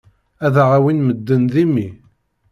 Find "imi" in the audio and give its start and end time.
1.63-1.87